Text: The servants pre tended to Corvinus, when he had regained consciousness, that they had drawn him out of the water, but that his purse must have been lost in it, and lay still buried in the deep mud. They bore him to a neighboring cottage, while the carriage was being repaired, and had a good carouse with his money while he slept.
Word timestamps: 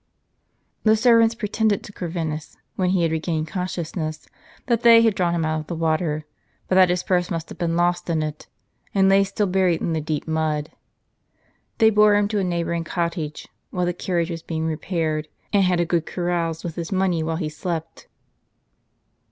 The 0.81 0.95
servants 0.97 1.35
pre 1.35 1.47
tended 1.47 1.83
to 1.83 1.93
Corvinus, 1.93 2.57
when 2.75 2.89
he 2.89 3.03
had 3.03 3.11
regained 3.11 3.47
consciousness, 3.47 4.27
that 4.65 4.81
they 4.81 5.03
had 5.03 5.13
drawn 5.13 5.35
him 5.35 5.45
out 5.45 5.59
of 5.59 5.67
the 5.67 5.75
water, 5.75 6.25
but 6.67 6.73
that 6.73 6.89
his 6.89 7.03
purse 7.03 7.29
must 7.29 7.49
have 7.49 7.59
been 7.59 7.75
lost 7.75 8.09
in 8.09 8.23
it, 8.23 8.47
and 8.95 9.07
lay 9.09 9.23
still 9.23 9.45
buried 9.45 9.79
in 9.79 9.93
the 9.93 10.01
deep 10.01 10.27
mud. 10.27 10.71
They 11.77 11.91
bore 11.91 12.15
him 12.15 12.27
to 12.29 12.39
a 12.39 12.43
neighboring 12.43 12.83
cottage, 12.83 13.47
while 13.69 13.85
the 13.85 13.93
carriage 13.93 14.31
was 14.31 14.41
being 14.41 14.65
repaired, 14.65 15.27
and 15.53 15.63
had 15.65 15.79
a 15.79 15.85
good 15.85 16.07
carouse 16.07 16.63
with 16.63 16.77
his 16.77 16.91
money 16.91 17.21
while 17.21 17.35
he 17.35 17.49
slept. 17.49 18.07